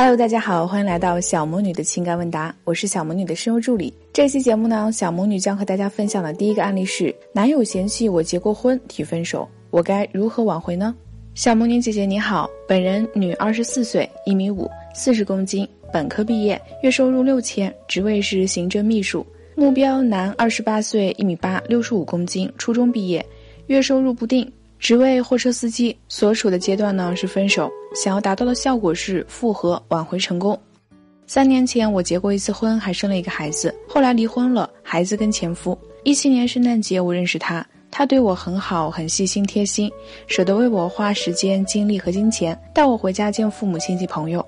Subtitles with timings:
[0.00, 3.92] Hello，大家好，欢迎来到小魔女的情感问答，我是小魔女的声优助理。
[4.12, 10.94] 这期节目呢，小魔女将和大家分享的第一个案例是：男友嫌弃我结过婚提分手，我该如何挽回呢？
[11.34, 19.26] 小魔女姐姐你好，本人女，二十四岁，一米五，四十公斤，本科毕业，月收入六千，职位是行政秘书。
[19.56, 23.26] 目标男，二十八岁，一米八，六十五公斤，初中毕业，
[23.66, 24.48] 月收入不定。
[24.78, 30.58] 职位货车司机，所处的阶段呢是分手，想要达到的效果是复合挽回成功。
[31.26, 35.76] 三年前我结过一次婚，还生了一个孩子，后来离婚了，孩子跟前夫。
[36.04, 39.90] 一七年圣诞节我认识他，他对我很好，很细心贴心，
[40.26, 44.42] 舍得为我花时间、精力和金钱，带我回家见父母亲戚朋友。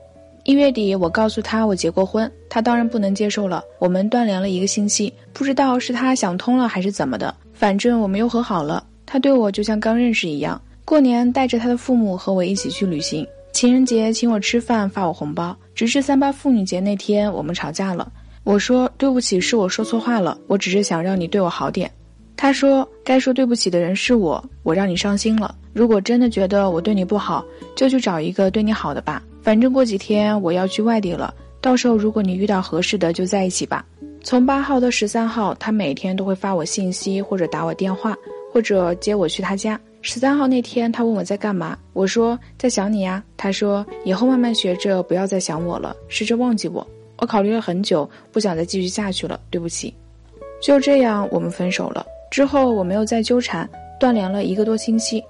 [0.45, 8.83] 一月底我告诉他我结过婚，他当然不能接受了，我们断联了一个星期，不知道是他想通了还是怎么的，反正我们又和好了。
[9.13, 10.63] 他对我就像刚认识一样。
[10.85, 15.57] 过年带着他的父母和我一起去旅行，情人节请我吃饭发我红包。
[15.75, 18.13] 直至三八妇女节那天，我们吵架了。
[18.45, 21.91] 我说对不起，是我说错话了，我只是想让你对我好点。
[22.37, 25.53] 他说该说对不起的人是我，我让你伤心了。
[25.73, 29.21] 如果真的觉得我对你不好，就去找一个对你好的吧。
[29.43, 33.85] 反正过几天我要去外地了，到时候如果你遇到合适的，就在一起吧。
[34.23, 38.17] 从八号到十三号，他每天都会发我信息或者打我电话。
[38.53, 39.81] 或者接我去他家。
[40.03, 43.23] 十三号那天，他问我在干嘛，我说在想你呀。
[43.37, 46.87] 他说以后慢慢学着不要再想我了，试着忘记我。
[47.19, 49.93] 我考虑了很久，不想再继续下去了，对不起。
[50.63, 52.07] 就这样，我们分手了。
[52.31, 55.23] 之后我没有再纠缠，断联了一个多星期。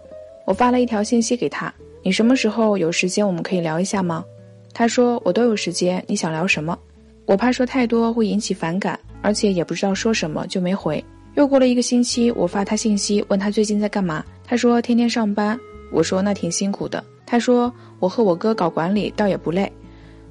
[0.44, 4.24] 我发了一条信息给他：“你什么时候有时间，我们可以聊一下吗？”
[4.72, 6.78] 他说：“我都有时间，你想聊什么？”
[7.26, 11.04] 我怕说太多会引起反感，而且也不知道说什么，就没回。
[11.34, 15.58] 又过了一个星期，我发他信息问他最近在干嘛，他说天天上班。
[15.92, 17.02] 我说那挺辛苦的。
[17.26, 19.70] 他说我和我哥搞管理倒也不累。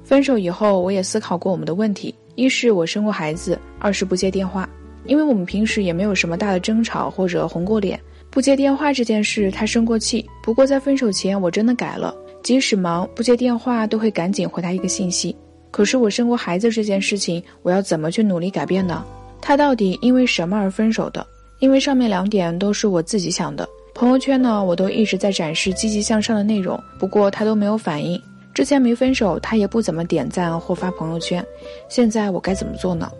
[0.04, 4.68] 分手以后，我也思考过我们的问题：一是我生过孩子，二是不接电话。
[5.04, 7.98] 因为我们平时也没有什么大的争吵或者红过脸。
[8.30, 10.24] 不接电话这件事，他生过气。
[10.42, 15.34] 不过在分手前，我真的改了，即使忙不接电话，都会赶紧回他一个信息。
[15.70, 19.04] 可是我生过孩子这件事情，我要怎么去努力改变呢？
[19.42, 21.26] 他到底因为什么而分手的？
[21.58, 23.68] 因为上面两点都是我自己想的。
[23.94, 28.20] 朋友圈呢，我都一直在展示积极向上的内容，不过他都没有反应。
[28.54, 31.44] 之前没分手，他也不怎么点赞或发朋友圈。
[31.88, 33.10] 现在我该怎么做呢？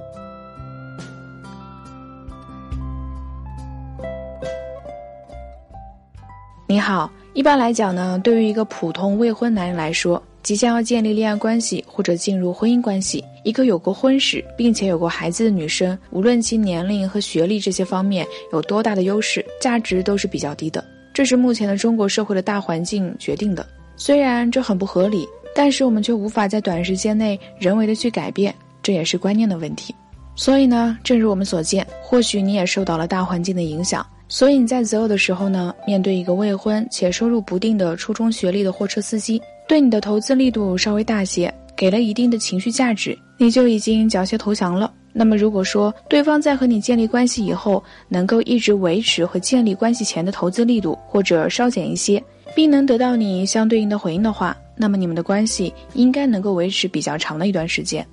[6.67, 10.23] 你好，一般来讲呢，对于一个普通未婚男人来说。
[10.43, 20.85] 即将要建立恋爱关系或者进入婚姻关系，一个有过婚史并且有过孩子的女生，无论其年龄和学历这些方面有多大的优势，价值都是比较低的。
[21.13, 23.67] 这是目前的中国社会的大环境决定的。
[23.97, 29.95] 虽然这很不合理，但是我们却无法在短时间内人为的去改变，这也是观念的问题。
[30.37, 39.43] 所以呢，正如我们所见，或许你也受到了大环境的影响，所以你在择偶的时候呢，面对一个未婚且收入不定的初中学历的货车司机。
[39.69, 44.93] 对你的投资力度稍微大些，给了一定的情绪价值，你就已经缴械投降了。
[45.15, 52.23] 那么，如果说对方在和你建立关系以后，能够一直维持和建立关系前的投资力度，或者稍减一些，
[52.55, 58.07] 并能得到你相对应的回应的话，那么你们的关系应该能够维持比较长的一段时间。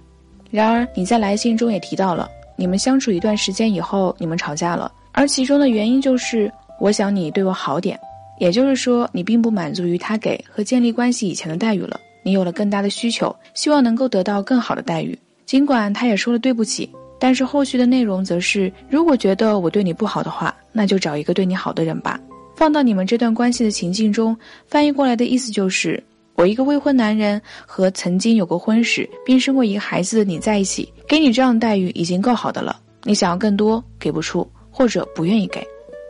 [0.50, 2.26] 然而，你在来信中也提到了，
[2.56, 8.00] 你们相处一段时间以后，你们吵架了，而其中的原因就是我想你对我好点。
[8.40, 15.18] 也就是说，你并不满足于他给和建立关系以前的待遇了，你有了更大的需求，希望能够得到更好的待遇。
[15.46, 22.20] 尽管他也说了对不起，但是后续的内容则是：如果觉得我对你不好的话，那就找一个对你好的人吧。
[22.54, 26.04] 放到你们这段关系的情境中，翻译过来的意思就是：
[26.36, 35.66] 我一个未婚男人和曾经有过婚史并生过一个孩子的你在一起，给你这样的待遇已经够好的了，你想要更多给不出，或者不愿意给。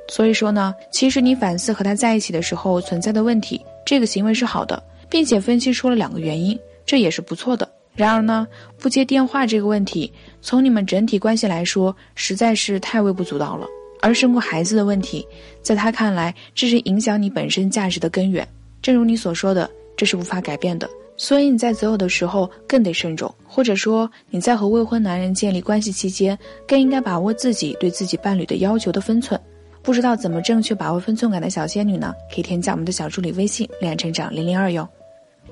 [0.10, 7.70] 所以说呢，其实你反思和他在一起的时候存在的问题，这个行为是好的，并且分析出了两个原因，这也是不错的。
[7.96, 8.48] 然而呢，
[8.78, 10.12] 不接电话这个问题，
[10.42, 13.66] 从你们整体关系来说，实在是太微不足道了。
[14.00, 15.28] 而生过孩子的问题，
[15.64, 18.48] 在他看来，这是影响你本身价值的根源。
[18.82, 20.88] 正如你所说的，这是无法改变的。
[21.20, 26.38] 所以你在择偶的时候更得慎重，或者说你在和未婚男人建立关系期间，
[26.68, 29.42] 更应该把握自己对自己伴侣的要求的分寸。
[29.82, 32.14] 不知道怎么正确把握分寸感的小仙女呢？
[32.32, 34.88] 可以添加我们的小助理微信“恋爱成长零零二”哟。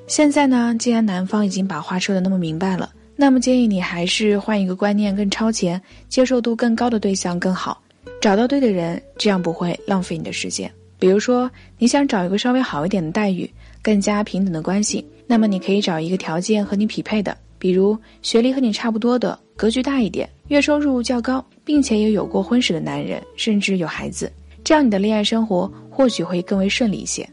[0.07, 7.81] 现在呢，既然男方已经把话说的那么明白了，那么建议你还是换一个观念更超前、接受度更高的对象更好，
[8.21, 10.71] 找到对的人，这样不会浪费你的时间。
[10.99, 11.49] 比如说，
[11.79, 13.49] 你想找一个稍微好一点的待遇，
[13.81, 24.31] 更加平等的关系，那么你可以找一个条件和你匹配的，比如学历和你差不多的，格局大一点，月收入较高，并且也有过婚史的男人，甚至有孩子，
[24.63, 27.27] 这样你的恋爱生活或许会更为顺利一些。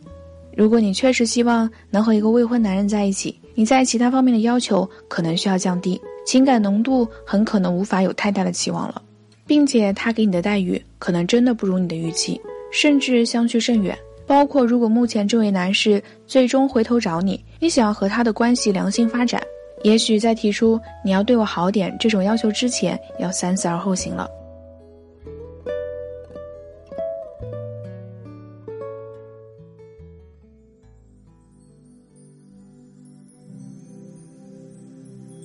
[0.56, 9.00] 如果你确实希望能和一个未婚男人在一起，你在其他方面的要求可能需要降低，情感浓度很可能无法有太大的期望了，
[9.46, 12.40] 并且他给你的待遇可能真的不如你的预期，
[12.70, 13.96] 甚至相去甚远。
[14.26, 19.42] 包括如果目前这位男士最终回头找你，你想要和他的关系良性发展，
[19.82, 24.28] 也许在提出你要对我好点这种要求之前，要三思而后行了。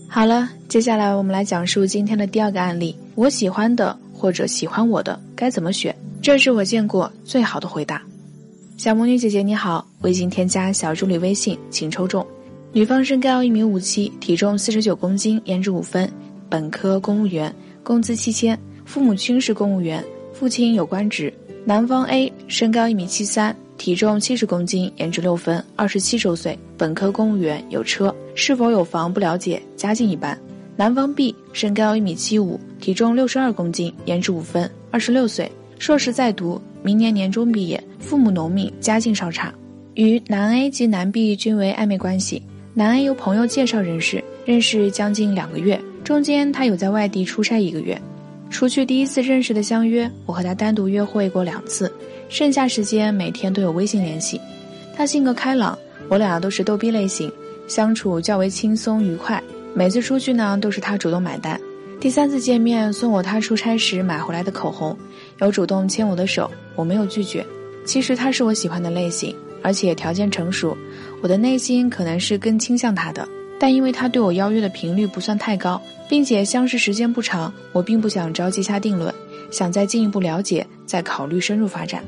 [0.09, 2.95] 好了，接下来我们来讲述今天的第二个案例。
[3.13, 5.95] 我喜欢的或者喜欢我的该怎么选？
[6.21, 8.01] 这是我见过最好的回答。
[8.77, 12.25] 小魔女姐姐你好，微信添加小助理微信，请抽中。
[12.71, 16.09] 女方身高一米五七，体重四十九公斤，颜值五分，
[16.49, 17.53] 本科公务员，
[17.83, 20.03] 工资七千，父母均是公务员，
[20.33, 21.31] 父亲有官职。
[21.65, 23.55] 男方 A 身高一米七三。
[23.77, 30.37] 体重七十公斤，颜值六分，二十七周岁，本科公务员，有车，是否有房不了解，家境一般。
[30.75, 39.53] 男方 B 身高一米七五，体重六十二公斤，颜值五分，二十六岁，硕士在读，明年年中毕业，父母农民，家境稍差。
[39.93, 42.41] 与男 A 及男 B 均为暧昧关系，
[42.73, 47.99] 男 A 由朋友介绍认识，认识将近两个月，中间他有在外地出差一个月。
[48.49, 51.91] 除去第一次认识的相约，我和他单独约会过两次。
[52.29, 54.39] 剩下时间每天都有微信联系，
[54.95, 55.77] 他性格开朗，
[56.09, 57.31] 我俩都是逗逼类型，
[57.67, 59.41] 相处较为轻松愉快。
[59.73, 61.59] 每次出去呢，都是他主动买单。
[61.99, 64.97] 第三次见面送我他出差时买回来的口红，
[65.39, 67.45] 有主动牵我的手，我没有拒绝。
[67.85, 70.77] 其实他是我喜欢的类型，而且条件成熟，
[71.21, 73.27] 我的内心可能是更倾向他的。
[73.59, 79.13] 但因为他对我邀约的频率不算太高，并且相识时间不长，我并不想着急下定论，
[79.51, 82.03] 想再进一步了解，再考虑深入发展。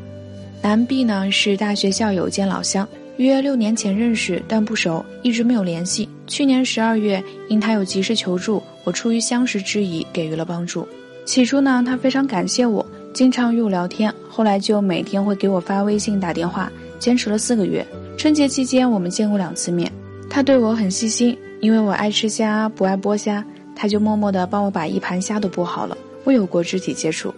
[0.62, 2.88] 男 B 呢是大学校友兼老乡，
[3.18, 6.08] 约六年前认识，但不熟，一直没有联系。
[6.28, 10.88] 去年十二月，因他有急事求助，我出于相识之谊给予了帮助。
[11.26, 17.86] 起初呢，他非常感谢我，经常与我聊天，后来就每天会给我发微信、打电话，坚持了四个月。
[18.18, 19.92] 春节期间我们见过两次面，
[20.30, 23.44] 他对我很细心，因为我爱吃虾，不爱剥虾，
[23.76, 25.98] 他就默默地帮我把一盘虾都剥好了。
[26.24, 27.34] 我有过肢体接触。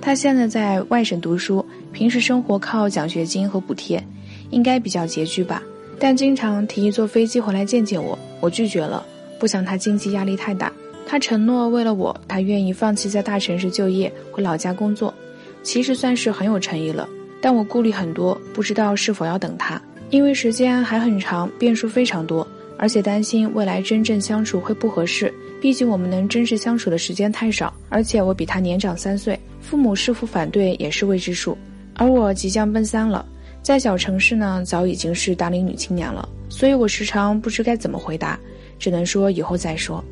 [0.00, 4.04] 他现在在外省读书，平时生活靠奖学金和补贴，
[4.50, 5.62] 应该比较拮据吧。
[5.98, 9.06] 但经常提议坐飞机回来见见我，我拒绝了，
[9.38, 10.70] 不想他经济压力太大。
[11.06, 15.14] 他承诺为了我，他愿意放弃在大城市就业，回老家工作，
[15.62, 17.08] 其实算是很有诚意了。
[17.40, 19.80] 但我顾虑很多，不知道是否要等他，
[20.14, 22.46] 因为时间还很长，变数非常多，
[22.78, 25.34] 而且担心未来真正相处会不合适。
[25.60, 29.36] 毕竟我们能真实相处的时间太少，而且我比他年长三岁。
[29.60, 31.58] 父母是否反对也是未知数，
[31.94, 33.26] 而我即将奔三了，
[33.60, 38.38] 在小城市呢，早已经是大龄女青年了，所以我时常不知该怎么回答，
[38.78, 40.04] 只能说以后再说。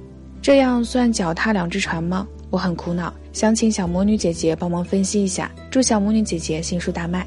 [0.42, 2.26] 这样算脚踏两只船吗？
[2.50, 5.48] 我很苦恼，想请小魔女姐姐帮忙分析一下。
[5.70, 7.24] 祝小魔女姐姐新书大卖。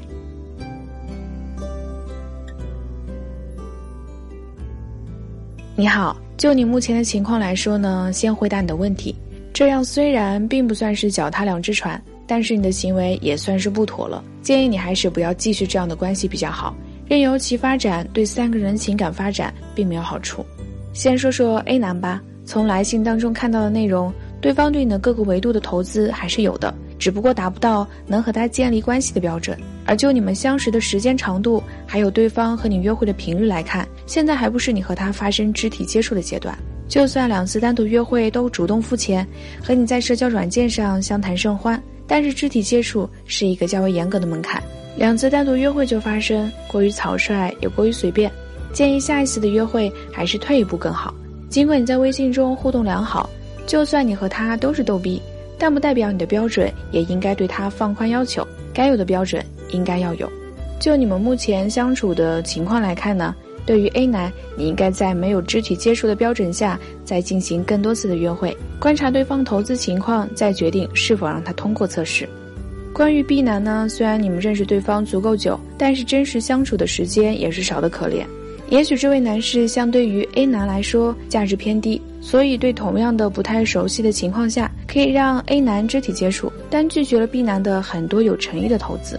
[5.78, 9.14] 你好，就你目前的情况来说呢，先回答你的问题。
[9.52, 12.02] 这样虽然并不算是脚踏两只船。
[12.28, 16.74] 但是你的行为也算是不妥了，建议你还是不要继续这样的关系比较好，
[17.06, 20.44] 任由其发展，对三个人情感发展并没有好处。
[20.92, 29.56] 先说说 A 男吧，从来信当中看到的内容，对方对你的各个维度的投资还是有的，只不过达不到能和他建立关系的标准。
[29.84, 31.62] 而就你们相识的时间长度，
[31.96, 36.54] 还有对方和你约会的频率来看，现在还不是你和他发生肢体接触的阶段。
[36.86, 39.26] 就算两次单独约会都主动付钱，
[39.64, 41.82] 和你在社交软件上相谈甚欢。
[42.06, 44.62] 但是肢体接触是一个较为严格的门槛，
[44.98, 48.30] 两次单独约会就发生，过于草率也过于随便，
[48.74, 51.14] 建议下一次的约会还是退一步更好。
[51.48, 53.30] 尽管你在微信中互动良好，
[53.66, 55.18] 就算你和他都是逗逼，
[55.56, 60.30] 但不代表你的标准也应该对他放宽要求，该有的标准应该要有。
[60.78, 63.34] 就你们目前相处的情况来看呢？
[63.64, 72.28] 对于 A 男，你应该在没有肢体接触的标准下，再进行更多次的约会，观察对方投资情况，再决定是否让他通过测试。
[72.92, 78.24] 关于 B 男呢，虽然你们认识对方足够久，但是真实相处的时间也是少得可怜。
[78.68, 89.18] 也许这位男士相对于 A 男来说价值偏低，所以对同样的不太熟悉的情况下，可以让 A 男肢体接触，但拒绝了 B 男的很多有诚意的投资。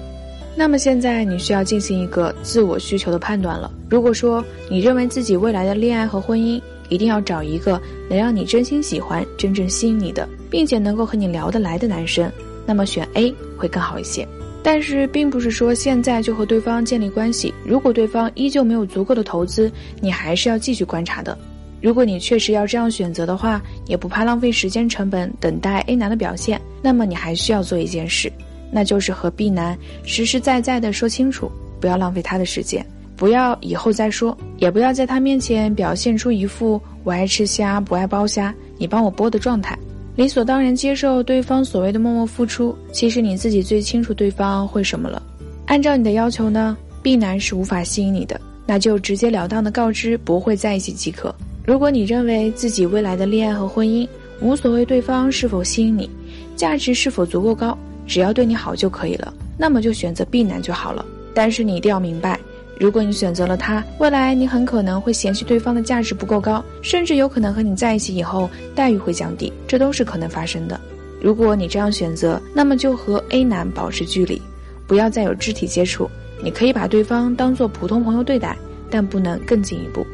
[0.59, 3.71] 那么现在你需要进行一个自我需求的判断了。
[3.91, 6.59] 如果说你认为自己未来的恋爱和婚姻
[6.89, 12.31] 一定要找一个能让你真心喜欢、真正吸引你的，并且能够和你聊得来的男生，
[12.65, 14.27] 那么选 A 会更好一些。
[14.63, 17.53] 但是并不是说现在就和对方建立关系。
[17.63, 19.71] 如果对方依旧没有足够的投资，
[20.01, 21.37] 你还是要继续观察的。
[21.81, 28.31] 如果你确实要这样选择的话，也不怕浪费时间成本等待 A 男的表现，那么你还需要做一件事。
[28.71, 39.77] 那就是和 B 男实实在在的说清楚，不要浪费他的时间，不要以后再说，也不要在他面前表现出一副我爱吃虾不爱剥虾，你帮我剥的状态，
[40.15, 42.75] 理所当然接受对方所谓的默默付出。
[42.91, 45.21] 其实你自己最清楚对方会什么了。
[45.65, 51.33] 按照你的要求呢，B 男是无法吸引你的，那就直截了当的告知不会在一起即可。
[51.65, 54.07] 如果你认为自己未来的恋爱和婚姻
[54.39, 56.09] 无所谓对方是否吸引你，
[56.55, 57.77] 价值是否足够高。
[58.07, 61.05] 只要对你好就可以了，那么就选择 B 男就好了。
[61.33, 62.39] 但是你一定要明白，
[62.79, 70.79] 如果你选择了他，未来你很可能会嫌弃对方的价值不够高，甚至有可能和你在一起以后待遇会降低，这都是可能发生的。
[71.21, 74.41] 如果你这样选择，那么就和 A 男保持距离，
[74.87, 76.09] 不要再有肢体接触。
[76.41, 78.55] 你可以把对方当做普通朋友对待，
[78.89, 80.05] 但不能更进一步。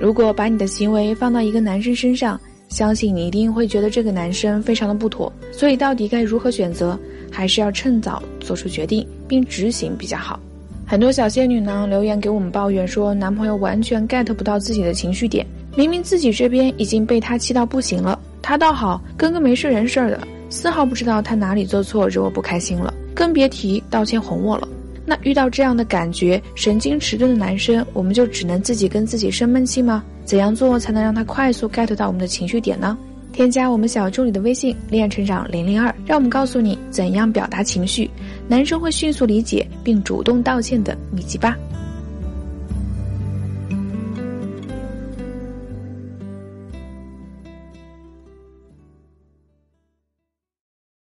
[0.00, 5.32] 如果把你的行为放到一个男生身上，相信你一定会觉得这个男生非常的不妥。
[5.52, 6.98] 所以到底该如何选择？
[7.30, 10.40] 还是要趁早做出决定并执行比较好。
[10.86, 15.46] 很多小仙女呢留言给我们抱怨说，男朋友完全 get 不到自己的情绪点，
[15.76, 24.66] 明明自己这边已经被他气到不行了，他倒好，跟个没事人似的，丝毫不知道他哪里做错惹我不开心了，更别提道歉哄我了。
[25.08, 30.04] 那遇到这样的感觉神经迟钝的男生，我们就只能自己跟自己生闷气吗？
[30.26, 32.98] 怎样做才能让他快速 get 到我们的情绪点呢？
[33.32, 38.10] 添加我们小助理的微信“恋爱成长零零二”，让我们告诉你怎样表达情绪，
[38.46, 41.56] 男生会迅速理解并主动道歉的秘籍吧。